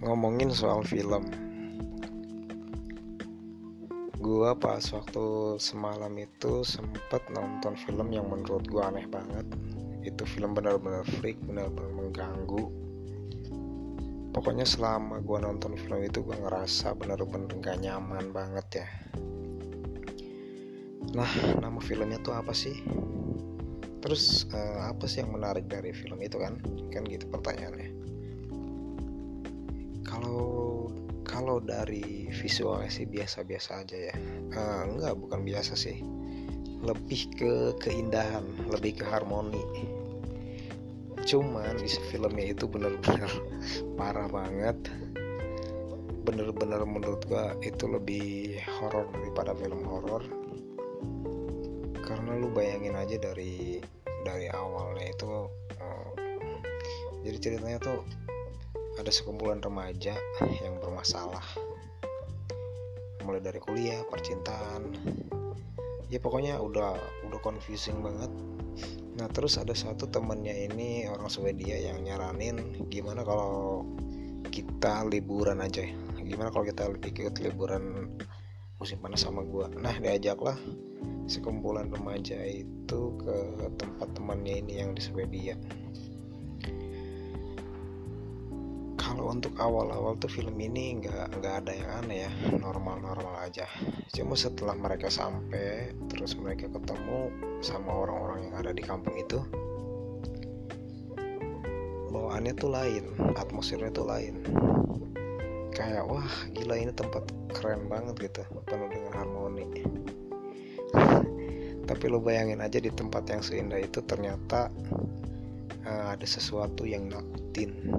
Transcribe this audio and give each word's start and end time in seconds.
ngomongin 0.00 0.48
soal 0.48 0.80
film. 0.80 1.28
Gua 4.20 4.56
pas 4.56 4.80
waktu 4.80 5.56
semalam 5.60 6.12
itu 6.16 6.64
sempet 6.64 7.20
nonton 7.28 7.76
film 7.84 8.08
yang 8.08 8.28
menurut 8.28 8.64
gua 8.72 8.88
aneh 8.88 9.04
banget. 9.04 9.44
Itu 10.00 10.24
film 10.24 10.56
benar-benar 10.56 11.04
freak 11.20 11.36
benar-benar 11.44 11.92
mengganggu. 11.92 12.64
Pokoknya 14.32 14.64
selama 14.64 15.20
gua 15.20 15.44
nonton 15.44 15.76
film 15.76 16.00
itu 16.00 16.24
gua 16.24 16.36
ngerasa 16.48 16.96
benar-benar 16.96 17.52
gak 17.60 17.80
nyaman 17.84 18.32
banget 18.32 18.84
ya. 18.84 18.88
Nah 21.12 21.28
nama 21.60 21.76
filmnya 21.76 22.16
tuh 22.24 22.32
apa 22.32 22.56
sih? 22.56 22.80
Terus 24.00 24.48
uh, 24.48 24.96
apa 24.96 25.04
sih 25.04 25.20
yang 25.20 25.36
menarik 25.36 25.68
dari 25.68 25.92
film 25.92 26.24
itu 26.24 26.40
kan? 26.40 26.56
Kan 26.88 27.04
gitu 27.04 27.28
pertanyaannya 27.28 28.09
kalau 30.10 30.90
kalau 31.22 31.62
dari 31.62 32.26
visualnya 32.34 32.90
sih 32.90 33.06
biasa-biasa 33.06 33.86
aja 33.86 33.96
ya 34.10 34.14
uh, 34.58 34.82
enggak 34.90 35.14
bukan 35.14 35.40
biasa 35.46 35.78
sih. 35.78 36.02
Lebih 36.82 37.22
ke 37.38 37.54
keindahan 37.78 38.42
lebih 38.66 38.98
ke 38.98 39.04
harmoni. 39.06 39.62
Cuman 41.22 41.78
di 41.78 41.86
filmnya 42.10 42.50
itu 42.50 42.66
bener-bener 42.66 43.30
parah 43.98 44.26
banget. 44.26 44.76
Bener-bener 46.26 46.82
menurut 46.82 47.22
gua 47.30 47.54
itu 47.62 47.86
lebih 47.86 48.58
horor 48.80 49.06
daripada 49.14 49.54
film 49.54 49.86
horor. 49.86 50.26
Karena 52.02 52.34
lu 52.34 52.50
bayangin 52.50 52.98
aja 52.98 53.14
dari 53.22 53.78
dari 54.26 54.50
awalnya 54.50 55.06
itu 55.06 55.46
uh, 55.78 56.10
jadi 57.24 57.38
ceritanya 57.38 57.78
tuh 57.78 58.02
ada 59.00 59.08
sekumpulan 59.08 59.64
remaja 59.64 60.12
yang 60.60 60.76
bermasalah. 60.76 61.42
Mulai 63.24 63.40
dari 63.40 63.56
kuliah 63.56 64.04
percintaan. 64.04 64.92
Ya 66.12 66.20
pokoknya 66.20 66.60
udah 66.60 67.00
udah 67.24 67.40
confusing 67.40 68.04
banget. 68.04 68.28
Nah 69.16 69.26
terus 69.32 69.56
ada 69.56 69.72
satu 69.72 70.04
temennya 70.04 70.52
ini 70.52 71.08
orang 71.08 71.32
Swedia 71.32 71.80
yang 71.80 72.04
nyaranin 72.04 72.88
gimana 72.92 73.24
kalau 73.24 73.88
kita 74.52 75.08
liburan 75.08 75.64
aja. 75.64 75.88
Gimana 76.20 76.52
kalau 76.52 76.68
kita 76.68 76.92
ikut 76.92 77.40
liburan 77.40 78.14
musim 78.76 79.00
panas 79.00 79.24
sama 79.24 79.40
gua. 79.48 79.72
Nah 79.80 79.96
diajaklah 79.96 80.60
sekumpulan 81.24 81.88
remaja 81.88 82.36
itu 82.44 83.00
ke 83.16 83.36
tempat 83.80 84.12
temannya 84.12 84.60
ini 84.60 84.82
yang 84.82 84.92
di 84.92 85.00
Swedia 85.00 85.56
kalau 89.20 89.36
untuk 89.36 89.52
awal-awal 89.60 90.16
tuh 90.16 90.32
film 90.32 90.56
ini 90.56 90.96
nggak 90.96 91.44
nggak 91.44 91.54
ada 91.60 91.72
yang 91.76 91.90
aneh 92.00 92.18
ya. 92.24 92.32
Normal-normal 92.56 93.44
aja. 93.44 93.68
Cuma 94.16 94.32
setelah 94.32 94.72
mereka 94.72 95.12
sampai 95.12 95.92
terus 96.08 96.40
mereka 96.40 96.72
ketemu 96.72 97.28
sama 97.60 98.00
orang-orang 98.00 98.48
yang 98.48 98.56
ada 98.56 98.72
di 98.72 98.80
kampung 98.80 99.12
itu 99.20 99.44
bawaannya 102.08 102.56
tuh 102.56 102.72
lain 102.72 103.04
atmosfernya 103.36 103.92
tuh 103.92 104.08
lain. 104.08 104.40
Kayak 105.76 106.08
wah 106.08 106.32
gila 106.56 106.80
ini 106.80 106.96
tempat 106.96 107.28
keren 107.52 107.92
banget 107.92 108.16
gitu. 108.24 108.40
Penuh 108.64 108.88
dengan 108.88 109.20
harmoni. 109.20 109.84
Tapi 111.92 112.04
lo 112.08 112.24
bayangin 112.24 112.64
aja 112.64 112.80
di 112.80 112.88
tempat 112.88 113.28
yang 113.28 113.44
seindah 113.44 113.84
itu 113.84 114.00
ternyata 114.00 114.72
uh, 115.84 116.16
ada 116.16 116.24
sesuatu 116.24 116.88
yang 116.88 117.12
nakutin 117.12 117.92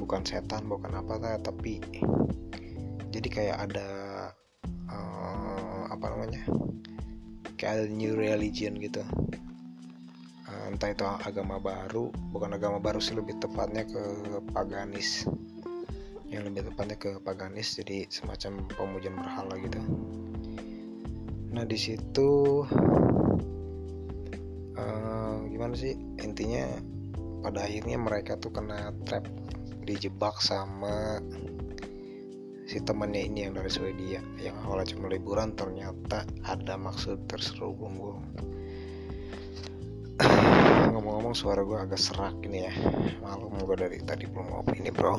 bukan 0.00 0.24
setan 0.24 0.64
bukan 0.64 0.96
apa 0.96 1.36
tapi 1.44 1.76
jadi 3.10 3.28
kayak 3.28 3.58
ada 3.68 3.88
uh, 4.88 5.82
apa 5.90 6.06
namanya 6.14 6.42
kayak 7.58 7.72
ada 7.76 7.84
new 7.92 8.16
religion 8.16 8.78
gitu. 8.80 9.04
Uh, 10.48 10.72
entah 10.72 10.90
itu 10.94 11.04
agama 11.04 11.60
baru 11.60 12.08
bukan 12.32 12.56
agama 12.56 12.80
baru 12.80 13.02
sih 13.02 13.18
lebih 13.18 13.36
tepatnya 13.42 13.84
ke 13.84 14.02
paganis. 14.54 15.28
Yang 16.30 16.42
lebih 16.54 16.62
tepatnya 16.72 16.96
ke 16.96 17.10
paganis 17.20 17.74
jadi 17.76 18.06
semacam 18.08 18.64
pemujaan 18.72 19.18
berhala 19.18 19.54
gitu. 19.58 19.80
Nah 21.50 21.66
di 21.66 21.78
situ 21.78 22.62
uh, 24.78 25.36
gimana 25.50 25.74
sih? 25.74 25.98
Intinya 26.22 26.64
pada 27.42 27.66
akhirnya 27.66 27.98
mereka 27.98 28.38
tuh 28.38 28.54
kena 28.54 28.94
trap 29.04 29.26
dijebak 29.84 30.38
sama 30.42 31.20
si 32.70 32.78
temannya 32.78 33.26
ini 33.26 33.50
yang 33.50 33.58
dari 33.58 33.70
Swedia 33.72 34.22
yang 34.38 34.54
awalnya 34.62 34.94
cuma 34.94 35.10
liburan 35.10 35.56
ternyata 35.58 36.22
ada 36.46 36.78
maksud 36.78 37.26
terselubung 37.26 37.98
gue 37.98 38.16
ngomong-ngomong 40.92 41.32
suara 41.32 41.64
gue 41.64 41.80
agak 41.80 41.96
serak 41.96 42.36
ini 42.44 42.68
ya. 42.68 42.72
Malu 43.24 43.48
gue 43.48 43.76
dari 43.76 43.98
tadi 44.04 44.28
belum 44.28 44.52
ngopi 44.52 44.84
ini 44.84 44.92
bro. 44.92 45.16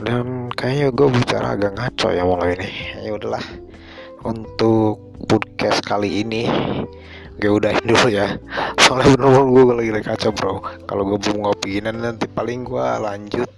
Dan 0.00 0.48
kayaknya 0.56 0.88
gue 0.92 1.08
bicara 1.12 1.56
agak 1.56 1.76
ngaco 1.76 2.08
ya 2.12 2.24
mulai 2.24 2.56
ini 2.56 2.70
ya 3.04 3.16
udahlah 3.16 3.44
untuk 4.24 5.00
podcast 5.24 5.80
kali 5.84 6.20
ini 6.20 6.48
gue 7.36 7.50
udahin 7.52 7.84
dulu 7.90 8.08
ya. 8.08 8.36
Soalnya 8.80 9.16
bener-bener 9.16 9.46
gue 9.52 9.74
lagi 9.76 9.90
lagi 10.00 10.06
kacau 10.08 10.30
bro. 10.32 10.54
Kalau 10.84 11.02
gue 11.08 11.18
belum 11.20 11.38
ngopi 11.44 11.80
nanti 11.84 12.26
paling 12.28 12.64
gue 12.64 12.86
lanjut 13.00 13.50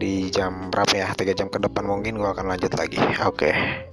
di 0.00 0.28
jam 0.32 0.68
berapa 0.72 0.92
ya? 0.94 1.06
Tiga 1.16 1.32
jam 1.36 1.48
ke 1.48 1.58
depan 1.60 1.84
mungkin 1.84 2.20
gue 2.20 2.28
akan 2.28 2.46
lanjut 2.46 2.72
lagi. 2.76 3.00
Oke. 3.24 3.50
okay. 3.50 3.89